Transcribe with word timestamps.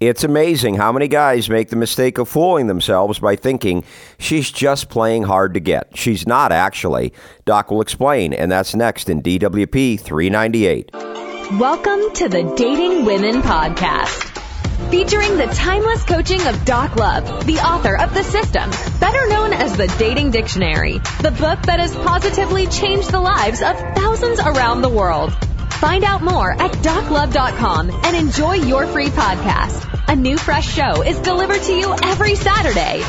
It's 0.00 0.22
amazing 0.22 0.76
how 0.76 0.92
many 0.92 1.08
guys 1.08 1.50
make 1.50 1.70
the 1.70 1.76
mistake 1.76 2.18
of 2.18 2.28
fooling 2.28 2.68
themselves 2.68 3.18
by 3.18 3.34
thinking 3.34 3.82
she's 4.16 4.48
just 4.48 4.88
playing 4.88 5.24
hard 5.24 5.54
to 5.54 5.60
get. 5.60 5.96
She's 5.96 6.24
not 6.24 6.52
actually. 6.52 7.12
Doc 7.44 7.72
will 7.72 7.80
explain, 7.80 8.32
and 8.32 8.48
that's 8.48 8.76
next 8.76 9.08
in 9.08 9.22
DWP 9.22 9.98
398. 9.98 10.92
Welcome 11.58 12.14
to 12.14 12.28
the 12.28 12.54
Dating 12.56 13.06
Women 13.06 13.42
Podcast. 13.42 14.26
Featuring 14.88 15.36
the 15.36 15.46
timeless 15.46 16.04
coaching 16.04 16.46
of 16.46 16.64
Doc 16.64 16.94
Love, 16.94 17.44
the 17.44 17.58
author 17.58 17.96
of 17.96 18.14
The 18.14 18.22
System, 18.22 18.70
better 19.00 19.26
known 19.26 19.52
as 19.52 19.76
the 19.76 19.88
Dating 19.98 20.30
Dictionary, 20.30 20.98
the 21.22 21.34
book 21.40 21.60
that 21.62 21.80
has 21.80 21.92
positively 21.96 22.68
changed 22.68 23.10
the 23.10 23.20
lives 23.20 23.62
of 23.62 23.76
thousands 23.96 24.38
around 24.38 24.82
the 24.82 24.88
world. 24.88 25.32
Find 25.80 26.02
out 26.02 26.22
more 26.22 26.50
at 26.52 26.72
doclove.com 26.72 27.90
and 28.04 28.16
enjoy 28.16 28.54
your 28.54 28.86
free 28.88 29.10
podcast. 29.10 29.84
A 30.08 30.16
new 30.16 30.36
fresh 30.36 30.68
show 30.68 31.02
is 31.02 31.20
delivered 31.20 31.62
to 31.62 31.72
you 31.72 31.94
every 32.02 32.34
Saturday. 32.34 33.00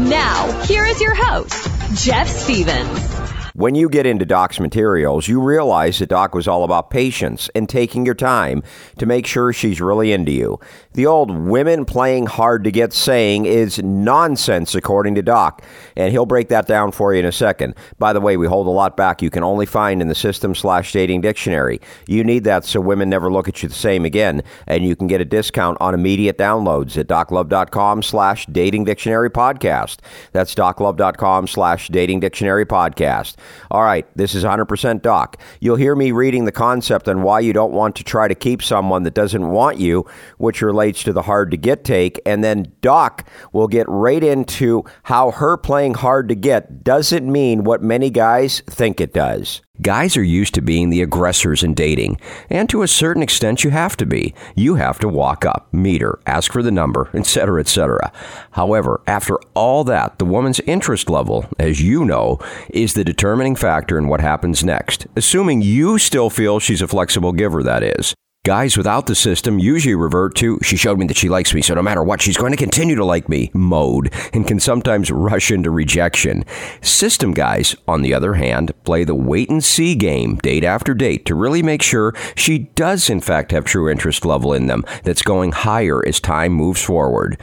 Now, 0.00 0.62
here 0.62 0.84
is 0.84 1.00
your 1.00 1.14
host, 1.14 2.04
Jeff 2.04 2.28
Stevens. 2.28 3.25
When 3.56 3.74
you 3.74 3.88
get 3.88 4.04
into 4.04 4.26
Doc's 4.26 4.60
materials, 4.60 5.28
you 5.28 5.40
realize 5.40 5.98
that 6.00 6.10
Doc 6.10 6.34
was 6.34 6.46
all 6.46 6.62
about 6.62 6.90
patience 6.90 7.48
and 7.54 7.66
taking 7.66 8.04
your 8.04 8.14
time 8.14 8.62
to 8.98 9.06
make 9.06 9.26
sure 9.26 9.50
she's 9.50 9.80
really 9.80 10.12
into 10.12 10.30
you. 10.30 10.60
The 10.92 11.06
old 11.06 11.30
women 11.30 11.86
playing 11.86 12.26
hard 12.26 12.64
to 12.64 12.70
get 12.70 12.92
saying 12.92 13.46
is 13.46 13.82
nonsense, 13.82 14.74
according 14.74 15.14
to 15.14 15.22
Doc, 15.22 15.62
and 15.96 16.12
he'll 16.12 16.26
break 16.26 16.48
that 16.48 16.66
down 16.66 16.92
for 16.92 17.14
you 17.14 17.20
in 17.20 17.24
a 17.24 17.32
second. 17.32 17.74
By 17.98 18.12
the 18.12 18.20
way, 18.20 18.36
we 18.36 18.46
hold 18.46 18.66
a 18.66 18.70
lot 18.70 18.94
back 18.94 19.22
you 19.22 19.30
can 19.30 19.42
only 19.42 19.64
find 19.64 20.02
in 20.02 20.08
the 20.08 20.14
system 20.14 20.54
slash 20.54 20.92
dating 20.92 21.22
dictionary. 21.22 21.80
You 22.06 22.24
need 22.24 22.44
that 22.44 22.66
so 22.66 22.82
women 22.82 23.08
never 23.08 23.32
look 23.32 23.48
at 23.48 23.62
you 23.62 23.70
the 23.70 23.74
same 23.74 24.04
again, 24.04 24.42
and 24.66 24.84
you 24.84 24.94
can 24.94 25.06
get 25.06 25.22
a 25.22 25.24
discount 25.24 25.78
on 25.80 25.94
immediate 25.94 26.36
downloads 26.36 26.98
at 26.98 27.06
doclove.com 27.06 28.02
slash 28.02 28.44
dating 28.52 28.84
dictionary 28.84 29.30
podcast. 29.30 30.00
That's 30.32 30.54
doclove.com 30.54 31.46
slash 31.46 31.88
dating 31.88 32.20
dictionary 32.20 32.66
podcast. 32.66 33.36
All 33.70 33.82
right, 33.82 34.06
this 34.16 34.34
is 34.34 34.44
100% 34.44 35.02
Doc. 35.02 35.40
You'll 35.60 35.76
hear 35.76 35.94
me 35.94 36.12
reading 36.12 36.44
the 36.44 36.52
concept 36.52 37.08
on 37.08 37.22
why 37.22 37.40
you 37.40 37.52
don't 37.52 37.72
want 37.72 37.96
to 37.96 38.04
try 38.04 38.28
to 38.28 38.34
keep 38.34 38.62
someone 38.62 39.02
that 39.02 39.14
doesn't 39.14 39.48
want 39.48 39.78
you, 39.78 40.06
which 40.38 40.62
relates 40.62 41.02
to 41.04 41.12
the 41.12 41.22
hard 41.22 41.50
to 41.50 41.56
get 41.56 41.84
take. 41.84 42.20
And 42.24 42.42
then 42.42 42.72
Doc 42.80 43.28
will 43.52 43.68
get 43.68 43.88
right 43.88 44.22
into 44.22 44.84
how 45.04 45.30
her 45.32 45.56
playing 45.56 45.94
hard 45.94 46.28
to 46.28 46.34
get 46.34 46.84
doesn't 46.84 47.30
mean 47.30 47.64
what 47.64 47.82
many 47.82 48.10
guys 48.10 48.60
think 48.68 49.00
it 49.00 49.12
does. 49.12 49.62
Guys 49.82 50.16
are 50.16 50.22
used 50.22 50.54
to 50.54 50.62
being 50.62 50.90
the 50.90 51.02
aggressors 51.02 51.62
in 51.62 51.74
dating, 51.74 52.18
and 52.48 52.68
to 52.68 52.82
a 52.82 52.88
certain 52.88 53.22
extent, 53.22 53.62
you 53.62 53.70
have 53.70 53.96
to 53.96 54.06
be. 54.06 54.34
You 54.54 54.76
have 54.76 54.98
to 55.00 55.08
walk 55.08 55.44
up, 55.44 55.68
meet 55.72 56.00
her, 56.00 56.18
ask 56.26 56.52
for 56.52 56.62
the 56.62 56.70
number, 56.70 57.10
etc., 57.12 57.60
etc. 57.60 58.10
However, 58.52 59.00
after 59.06 59.38
all 59.54 59.84
that, 59.84 60.18
the 60.18 60.24
woman's 60.24 60.60
interest 60.60 61.10
level, 61.10 61.46
as 61.58 61.82
you 61.82 62.04
know, 62.04 62.38
is 62.70 62.94
the 62.94 63.04
determining 63.04 63.54
factor 63.54 63.98
in 63.98 64.08
what 64.08 64.20
happens 64.20 64.64
next, 64.64 65.06
assuming 65.14 65.62
you 65.62 65.98
still 65.98 66.30
feel 66.30 66.58
she's 66.58 66.82
a 66.82 66.88
flexible 66.88 67.32
giver, 67.32 67.62
that 67.62 67.82
is. 67.82 68.14
Guys 68.46 68.76
without 68.76 69.06
the 69.06 69.14
system 69.16 69.58
usually 69.58 69.96
revert 69.96 70.36
to, 70.36 70.56
she 70.62 70.76
showed 70.76 71.00
me 71.00 71.06
that 71.08 71.16
she 71.16 71.28
likes 71.28 71.52
me, 71.52 71.60
so 71.60 71.74
no 71.74 71.82
matter 71.82 72.04
what, 72.04 72.22
she's 72.22 72.36
going 72.36 72.52
to 72.52 72.56
continue 72.56 72.94
to 72.94 73.04
like 73.04 73.28
me 73.28 73.50
mode 73.52 74.14
and 74.32 74.46
can 74.46 74.60
sometimes 74.60 75.10
rush 75.10 75.50
into 75.50 75.68
rejection. 75.68 76.44
System 76.80 77.34
guys, 77.34 77.74
on 77.88 78.02
the 78.02 78.14
other 78.14 78.34
hand, 78.34 78.70
play 78.84 79.02
the 79.02 79.16
wait 79.16 79.50
and 79.50 79.64
see 79.64 79.96
game 79.96 80.36
date 80.36 80.62
after 80.62 80.94
date 80.94 81.26
to 81.26 81.34
really 81.34 81.60
make 81.60 81.82
sure 81.82 82.14
she 82.36 82.58
does, 82.76 83.10
in 83.10 83.20
fact, 83.20 83.50
have 83.50 83.64
true 83.64 83.90
interest 83.90 84.24
level 84.24 84.52
in 84.52 84.68
them 84.68 84.84
that's 85.02 85.22
going 85.22 85.50
higher 85.50 86.06
as 86.06 86.20
time 86.20 86.52
moves 86.52 86.80
forward 86.80 87.40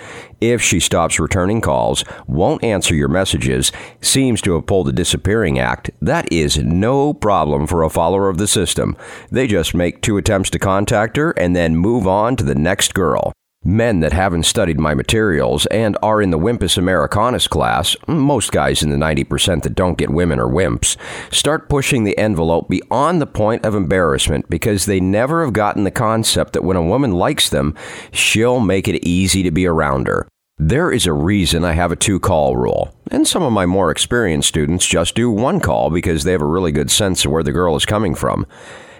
if 0.51 0.61
she 0.61 0.79
stops 0.79 1.19
returning 1.19 1.61
calls, 1.61 2.03
won't 2.27 2.63
answer 2.63 2.93
your 2.93 3.07
messages, 3.07 3.71
seems 4.01 4.41
to 4.41 4.55
have 4.55 4.65
pulled 4.65 4.87
the 4.87 4.91
disappearing 4.91 5.57
act, 5.57 5.89
that 6.01 6.29
is 6.31 6.57
no 6.57 7.13
problem 7.13 7.65
for 7.65 7.81
a 7.81 7.89
follower 7.89 8.27
of 8.27 8.37
the 8.37 8.47
system. 8.47 8.97
They 9.31 9.47
just 9.47 9.73
make 9.73 10.01
two 10.01 10.17
attempts 10.17 10.49
to 10.49 10.59
contact 10.59 11.15
her 11.15 11.31
and 11.31 11.55
then 11.55 11.77
move 11.77 12.07
on 12.07 12.35
to 12.35 12.43
the 12.43 12.55
next 12.55 12.93
girl. 12.93 13.31
Men 13.65 14.01
that 14.01 14.11
haven't 14.11 14.43
studied 14.43 14.77
my 14.77 14.93
materials 14.93 15.65
and 15.67 15.97
are 16.03 16.21
in 16.21 16.31
the 16.31 16.37
Wimpus 16.37 16.77
Americanus 16.77 17.47
class, 17.47 17.95
most 18.07 18.51
guys 18.51 18.83
in 18.83 18.89
the 18.89 18.97
90% 18.97 19.63
that 19.63 19.75
don't 19.75 19.97
get 19.97 20.09
women 20.09 20.37
are 20.37 20.49
wimps, 20.49 20.97
start 21.33 21.69
pushing 21.69 22.03
the 22.03 22.17
envelope 22.17 22.67
beyond 22.67 23.21
the 23.21 23.25
point 23.25 23.65
of 23.65 23.73
embarrassment 23.73 24.49
because 24.49 24.85
they 24.85 24.99
never 24.99 25.45
have 25.45 25.53
gotten 25.53 25.85
the 25.85 25.91
concept 25.91 26.51
that 26.51 26.65
when 26.65 26.75
a 26.75 26.83
woman 26.83 27.13
likes 27.13 27.49
them, 27.49 27.73
she'll 28.11 28.59
make 28.59 28.89
it 28.89 29.05
easy 29.05 29.43
to 29.43 29.51
be 29.51 29.65
around 29.65 30.07
her. 30.07 30.27
There 30.65 30.93
is 30.93 31.05
a 31.05 31.11
reason 31.11 31.65
I 31.65 31.73
have 31.73 31.91
a 31.91 31.97
two 31.97 32.21
call 32.21 32.55
rule, 32.55 32.95
and 33.11 33.27
some 33.27 33.43
of 33.43 33.51
my 33.51 33.65
more 33.65 33.91
experienced 33.91 34.47
students 34.47 34.87
just 34.87 35.13
do 35.13 35.29
one 35.29 35.59
call 35.59 35.89
because 35.89 36.23
they 36.23 36.31
have 36.31 36.41
a 36.41 36.45
really 36.45 36.71
good 36.71 36.89
sense 36.89 37.25
of 37.25 37.31
where 37.31 37.43
the 37.43 37.51
girl 37.51 37.75
is 37.75 37.85
coming 37.85 38.15
from. 38.15 38.47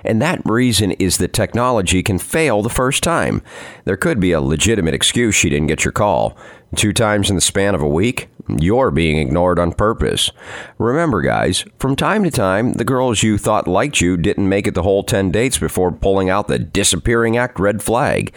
And 0.03 0.21
that 0.21 0.41
reason 0.43 0.91
is 0.91 1.19
that 1.19 1.31
technology 1.31 2.03
can 2.03 2.19
fail 2.19 2.61
the 2.61 2.69
first 2.69 3.01
time. 3.01 3.41
There 3.85 3.95
could 3.95 4.19
be 4.19 4.33
a 4.33 4.41
legitimate 4.41 4.93
excuse 4.93 5.35
she 5.35 5.49
didn't 5.49 5.67
get 5.67 5.85
your 5.85 5.93
call. 5.93 6.37
Two 6.75 6.91
times 6.91 7.29
in 7.29 7.37
the 7.37 7.41
span 7.41 7.75
of 7.75 7.81
a 7.81 7.87
week, 7.87 8.27
you're 8.59 8.91
being 8.91 9.17
ignored 9.17 9.57
on 9.57 9.71
purpose. 9.71 10.31
Remember, 10.77 11.21
guys, 11.21 11.63
from 11.79 11.95
time 11.95 12.25
to 12.25 12.31
time, 12.31 12.73
the 12.73 12.83
girls 12.83 13.23
you 13.23 13.37
thought 13.37 13.69
liked 13.69 14.01
you 14.01 14.17
didn't 14.17 14.49
make 14.49 14.67
it 14.67 14.73
the 14.73 14.83
whole 14.83 15.03
10 15.03 15.31
dates 15.31 15.57
before 15.57 15.93
pulling 15.93 16.29
out 16.29 16.49
the 16.49 16.59
disappearing 16.59 17.37
act 17.37 17.57
red 17.57 17.81
flag. 17.81 18.35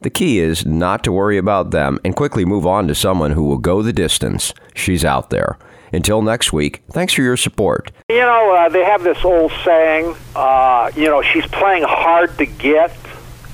The 0.00 0.10
key 0.10 0.38
is 0.38 0.64
not 0.64 1.02
to 1.04 1.12
worry 1.12 1.38
about 1.38 1.72
them 1.72 1.98
and 2.04 2.14
quickly 2.14 2.44
move 2.44 2.64
on 2.64 2.86
to 2.86 2.94
someone 2.94 3.32
who 3.32 3.42
will 3.42 3.58
go 3.58 3.82
the 3.82 3.92
distance. 3.92 4.54
She's 4.72 5.04
out 5.04 5.30
there. 5.30 5.58
Until 5.92 6.22
next 6.22 6.52
week, 6.52 6.82
thanks 6.90 7.14
for 7.14 7.22
your 7.22 7.36
support. 7.36 7.90
You 8.08 8.20
know, 8.20 8.54
uh, 8.54 8.68
they 8.68 8.84
have 8.84 9.02
this 9.02 9.24
old 9.24 9.50
saying, 9.64 10.14
uh, 10.36 10.92
you 10.94 11.06
know, 11.06 11.22
she's 11.22 11.46
playing 11.46 11.82
hard 11.82 12.36
to 12.38 12.46
get. 12.46 12.94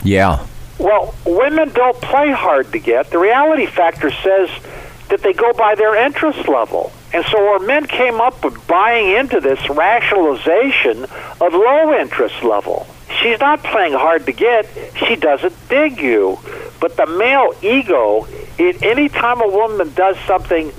Yeah. 0.03 0.47
Well, 0.79 1.15
women 1.25 1.71
don't 1.71 1.99
play 2.03 2.33
hard 2.33 2.73
to 2.73 2.79
get. 2.79 3.11
The 3.11 3.19
reality 3.19 3.67
factor 3.67 4.11
says 4.11 4.51
that 5.09 5.23
they 5.23 5.33
go 5.33 5.53
by 5.55 5.77
their 5.77 5.95
interest 5.95 6.47
level. 6.49 6.93
And 7.15 7.25
so 7.27 7.39
our 7.53 7.61
men 7.61 7.87
came 7.87 8.21
up 8.21 8.45
with 8.45 8.67
buying 8.67 9.17
into 9.17 9.41
this 9.41 9.67
rationalization 9.71 11.05
of 11.41 11.55
low 11.55 11.95
interest 11.99 12.43
level. 12.43 12.87
She's 13.25 13.41
not 13.41 13.63
playing 13.63 13.95
hard 13.95 14.27
to 14.27 14.33
get. 14.33 14.69
She 15.09 15.17
doesn't 15.17 15.55
dig 15.71 15.99
you. 15.99 16.39
But 16.79 16.95
the 16.99 17.07
male 17.07 17.55
ego, 17.63 18.27
it, 18.59 18.83
any 18.83 19.09
time 19.09 19.41
a 19.41 19.49
woman 19.49 19.95
does 19.95 20.19
something 20.27 20.71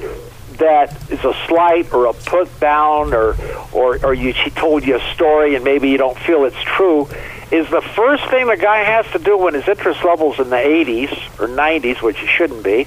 that 0.60 0.96
is 1.10 1.26
a 1.26 1.34
slight 1.48 1.92
or 1.92 2.06
a 2.06 2.14
put 2.14 2.60
down 2.60 3.16
or 3.16 3.36
or, 3.74 3.98
or 4.06 4.14
you, 4.14 4.32
she 4.34 4.52
told 4.52 4.86
you 4.86 4.98
a 4.98 5.14
story 5.16 5.56
and 5.56 5.66
maybe 5.66 5.90
you 5.90 5.98
don't 5.98 6.20
feel 6.20 6.46
it's 6.46 6.62
true, 6.62 7.10
is 7.52 7.68
the 7.72 7.82
first 7.82 8.24
thing 8.30 8.46
the 8.46 8.58
guy 8.58 8.84
has 8.84 9.12
to 9.14 9.18
do 9.18 9.36
when 9.36 9.56
his 9.56 9.68
interest 9.68 10.06
level's 10.06 10.38
in 10.40 10.52
the 10.52 10.56
80s 10.56 11.12
or 11.40 11.48
90s, 11.48 12.04
which 12.04 12.22
it 12.22 12.28
shouldn't 12.28 12.64
be, 12.64 12.86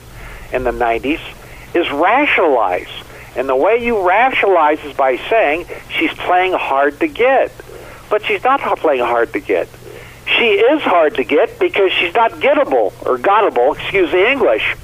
in 0.53 0.63
the 0.63 0.71
90s, 0.71 1.21
is 1.75 1.91
rationalize. 1.91 2.87
And 3.35 3.49
the 3.49 3.57
way 3.57 3.85
you 3.85 4.07
rationalize 4.07 4.79
is 4.85 4.97
by 4.97 5.17
saying 5.29 5.67
she's 5.91 6.13
playing 6.15 6.53
hard 6.53 7.01
to 7.01 7.09
get. 7.09 7.51
But 8.11 8.25
she's 8.25 8.43
not 8.45 8.61
playing 8.79 9.01
hard 9.01 9.33
to 9.33 9.41
get. 9.41 9.69
She 10.27 10.45
is 10.45 10.83
hard 10.83 11.15
to 11.17 11.25
get 11.25 11.59
because 11.59 11.91
she's 11.93 12.15
not 12.15 12.33
gettable 12.33 12.93
or 13.07 13.19
gottable, 13.19 13.75
excuse 13.75 14.11
the 14.11 14.31
English. 14.31 14.77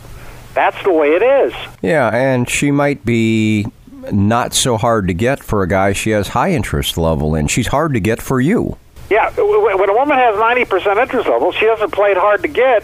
That's 0.54 0.80
the 0.84 0.92
way 0.92 1.08
it 1.10 1.22
is. 1.22 1.52
Yeah, 1.82 2.14
and 2.14 2.48
she 2.48 2.70
might 2.70 3.04
be 3.04 3.66
not 4.12 4.54
so 4.54 4.76
hard 4.76 5.08
to 5.08 5.14
get 5.14 5.42
for 5.42 5.62
a 5.62 5.68
guy 5.68 5.92
she 5.92 6.10
has 6.10 6.28
high 6.28 6.52
interest 6.52 6.96
level 6.96 7.34
in. 7.34 7.48
She's 7.48 7.66
hard 7.66 7.94
to 7.94 8.00
get 8.00 8.22
for 8.22 8.40
you. 8.40 8.76
Yeah, 9.10 9.30
when 9.36 9.91
a 9.91 9.94
woman 9.94 10.16
has 10.16 10.34
90% 10.36 11.02
interest 11.02 11.28
level, 11.28 11.52
she 11.52 11.66
doesn't 11.66 11.92
play 11.92 12.12
it 12.12 12.16
hard 12.16 12.42
to 12.42 12.48
get 12.48 12.82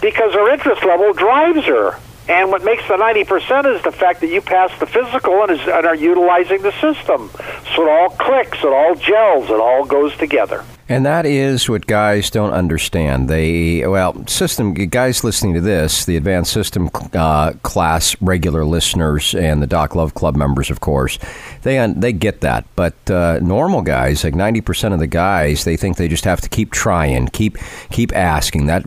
because 0.00 0.32
her 0.32 0.50
interest 0.50 0.84
level 0.84 1.12
drives 1.12 1.64
her. 1.66 1.98
And 2.28 2.50
what 2.50 2.62
makes 2.62 2.86
the 2.88 2.94
90% 2.94 3.76
is 3.76 3.82
the 3.82 3.92
fact 3.92 4.20
that 4.20 4.28
you 4.28 4.42
pass 4.42 4.70
the 4.80 4.86
physical 4.86 5.42
and, 5.42 5.52
is, 5.52 5.60
and 5.60 5.86
are 5.86 5.94
utilizing 5.94 6.60
the 6.60 6.72
system. 6.72 7.30
It 7.78 7.88
all 7.88 8.10
clicks, 8.10 8.58
it 8.58 8.72
all 8.72 8.96
gels, 8.96 9.50
it 9.50 9.60
all 9.60 9.84
goes 9.84 10.16
together. 10.16 10.64
And 10.88 11.06
that 11.06 11.26
is 11.26 11.68
what 11.68 11.86
guys 11.86 12.28
don't 12.28 12.52
understand. 12.52 13.28
They, 13.28 13.86
well, 13.86 14.26
system 14.26 14.72
guys 14.74 15.22
listening 15.22 15.54
to 15.54 15.60
this, 15.60 16.04
the 16.04 16.16
advanced 16.16 16.52
system 16.52 16.90
uh, 17.12 17.52
class 17.62 18.16
regular 18.20 18.64
listeners 18.64 19.34
and 19.34 19.62
the 19.62 19.66
Doc 19.66 19.94
Love 19.94 20.14
Club 20.14 20.34
members, 20.34 20.70
of 20.70 20.80
course, 20.80 21.18
they 21.62 21.76
they 21.94 22.12
get 22.12 22.40
that. 22.40 22.64
But 22.74 23.10
uh, 23.10 23.38
normal 23.42 23.82
guys, 23.82 24.24
like 24.24 24.34
ninety 24.34 24.62
percent 24.62 24.92
of 24.92 24.98
the 24.98 25.06
guys, 25.06 25.64
they 25.64 25.76
think 25.76 25.98
they 25.98 26.08
just 26.08 26.24
have 26.24 26.40
to 26.40 26.48
keep 26.48 26.72
trying, 26.72 27.28
keep 27.28 27.58
keep 27.92 28.16
asking. 28.16 28.66
That 28.66 28.82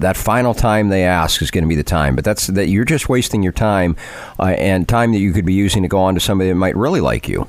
that 0.00 0.16
final 0.16 0.54
time 0.54 0.88
they 0.88 1.04
ask 1.04 1.42
is 1.42 1.50
going 1.50 1.64
to 1.64 1.68
be 1.68 1.76
the 1.76 1.84
time. 1.84 2.16
But 2.16 2.24
that's 2.24 2.46
that 2.46 2.68
you're 2.68 2.86
just 2.86 3.08
wasting 3.10 3.42
your 3.42 3.52
time 3.52 3.94
uh, 4.40 4.54
and 4.58 4.88
time 4.88 5.12
that 5.12 5.18
you 5.18 5.32
could 5.32 5.46
be 5.46 5.54
using 5.54 5.82
to 5.82 5.88
go 5.88 6.00
on 6.00 6.14
to 6.14 6.20
somebody 6.20 6.48
that 6.48 6.56
might 6.56 6.76
really 6.76 7.00
like 7.02 7.28
you. 7.28 7.46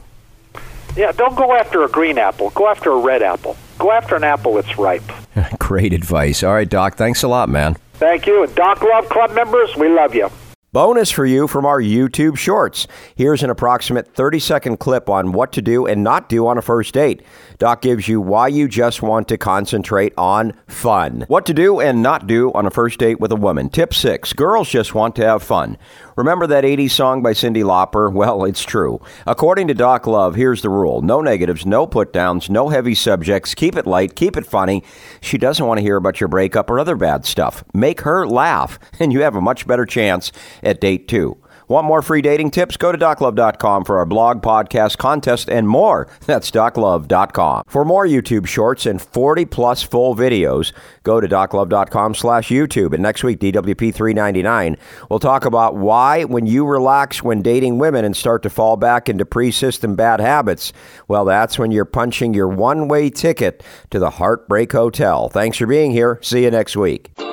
Yeah, 0.96 1.12
don't 1.12 1.36
go 1.36 1.54
after 1.54 1.84
a 1.84 1.90
green 1.90 2.18
apple. 2.18 2.52
Go 2.52 2.68
after 2.68 2.92
a 2.92 2.98
red 2.98 3.24
apple. 3.24 3.58
Go 3.80 3.92
after 3.92 4.16
an 4.16 4.24
apple 4.24 4.56
that's 4.56 4.78
ripe. 4.78 5.04
Great 5.60 5.94
advice. 5.94 6.44
All 6.44 6.54
right, 6.54 6.70
Doc. 6.70 6.96
Thanks 6.96 7.24
a 7.24 7.28
lot, 7.28 7.50
man. 7.50 7.76
Thank 7.94 8.28
you. 8.28 8.44
And 8.44 8.54
Doc 8.54 8.82
Love 8.84 9.10
Club 9.10 9.32
members, 9.34 9.76
we 9.76 9.90
love 9.90 10.14
you. 10.14 10.30
Bonus 10.74 11.12
for 11.12 11.24
you 11.24 11.48
from 11.48 11.68
our 11.68 11.80
YouTube 11.80 12.36
shorts. 12.36 12.88
Here's 13.16 13.44
an 13.44 13.52
approximate 13.52 14.16
30 14.16 14.40
second 14.40 14.78
clip 14.78 15.08
on 15.08 15.32
what 15.32 15.52
to 15.52 15.62
do 15.62 15.86
and 15.86 16.04
not 16.04 16.28
do 16.28 16.48
on 16.48 16.58
a 16.58 16.64
first 16.64 16.96
date. 16.96 17.22
Doc 17.60 17.84
gives 17.84 18.08
you 18.08 18.20
why 18.20 18.48
you 18.48 18.68
just 18.68 19.04
want 19.04 19.28
to 19.28 19.38
concentrate 19.38 20.14
on 20.18 20.54
fun. 20.66 21.26
What 21.28 21.46
to 21.46 21.54
do 21.54 21.80
and 21.80 22.02
not 22.02 22.26
do 22.26 22.52
on 22.54 22.66
a 22.66 22.72
first 22.72 22.98
date 22.98 23.20
with 23.20 23.32
a 23.32 23.36
woman. 23.36 23.70
Tip 23.70 23.94
six 23.94 24.34
girls 24.34 24.68
just 24.68 24.96
want 24.96 25.16
to 25.18 25.24
have 25.24 25.44
fun. 25.44 25.78
Remember 26.16 26.48
that 26.48 26.64
80s 26.64 26.92
song 26.92 27.22
by 27.22 27.34
Cyndi 27.34 27.64
Lauper? 27.64 28.12
Well, 28.24 28.46
it's 28.46 28.64
true. 28.64 29.02
According 29.28 29.68
to 29.68 29.74
Doc 29.74 30.08
Love, 30.08 30.36
here's 30.36 30.62
the 30.62 30.70
rule 30.70 31.02
no 31.02 31.20
negatives, 31.20 31.66
no 31.66 31.86
put 31.86 32.14
downs, 32.14 32.50
no 32.50 32.70
heavy 32.70 32.96
subjects. 32.96 33.54
Keep 33.54 33.76
it 33.76 33.86
light, 33.86 34.16
keep 34.16 34.38
it 34.38 34.46
funny. 34.46 34.84
She 35.20 35.38
doesn't 35.38 35.66
want 35.66 35.80
to 35.80 35.82
hear 35.82 35.98
about 35.98 36.22
your 36.22 36.30
breakup 36.30 36.70
or 36.70 36.80
other 36.80 36.96
bad 36.96 37.26
stuff. 37.26 37.64
Make 37.74 38.02
her 38.02 38.26
laugh, 38.26 38.80
and 39.00 39.12
you 39.12 39.22
have 39.22 39.36
a 39.36 39.42
much 39.42 39.68
better 39.68 39.86
chance 39.86 40.32
at 40.64 40.82
date 40.82 41.08
two. 41.08 41.38
Want 41.68 41.88
more 41.88 42.02
free 42.02 42.22
dating 42.22 42.52
tips? 42.52 42.78
Go 42.78 42.92
to 42.92 42.98
doclove.com 42.98 43.86
for 43.86 43.98
our 43.98 44.06
blog, 44.06 44.42
podcast, 44.42 44.98
contest, 44.98 45.50
and 45.50 45.68
more. 45.68 46.08
That's 46.26 46.52
doclove.com. 46.52 47.64
For 47.68 47.86
more 47.86 48.06
YouTube 48.06 48.48
shorts 48.48 48.86
and 48.86 49.02
40 49.02 49.46
plus 49.46 49.82
full 49.82 50.16
videos, 50.16 50.72
go 51.04 51.22
to 51.22 51.28
doclove.com 51.28 52.16
slash 52.16 52.50
YouTube. 52.50 52.94
And 52.94 53.02
next 53.02 53.24
week, 53.24 53.40
DWP 53.40 53.94
399, 53.94 54.78
we'll 55.10 55.20
talk 55.20 55.46
about 55.46 55.76
why 55.76 56.26
when 56.26 56.46
you 56.46 56.66
relax 56.66 57.24
when 57.24 57.42
dating 57.42 57.80
women 57.80 58.06
and 58.06 58.16
start 58.16 58.44
to 58.44 58.50
fall 58.50 58.78
back 58.78 59.10
into 59.10 59.26
pre-system 59.26 59.96
bad 59.96 60.20
habits, 60.20 60.74
well, 61.08 61.26
that's 61.26 61.58
when 61.58 61.72
you're 61.72 61.86
punching 61.86 62.34
your 62.34 62.50
one-way 62.50 63.10
ticket 63.10 63.64
to 63.90 64.00
the 64.00 64.12
Heartbreak 64.12 64.72
Hotel. 64.72 65.30
Thanks 65.30 65.58
for 65.58 65.68
being 65.68 65.92
here. 65.92 66.20
See 66.22 66.44
you 66.44 66.52
next 66.52 66.76
week. 66.76 67.33